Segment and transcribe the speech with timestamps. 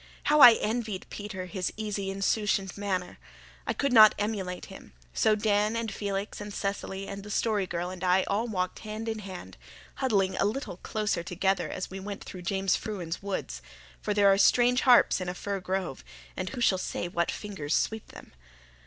[0.23, 3.19] How I envied Peter his easy, insouciant manner!
[3.67, 7.91] I could not emulate him, so Dan and Felix and Cecily and the Story Girl
[7.91, 9.57] and I all walked hand in hand,
[9.97, 13.61] huddling a little closer together as we went through James Frewen's woods
[14.01, 16.03] for there are strange harps in a fir grove,
[16.35, 18.31] and who shall say what fingers sweep them?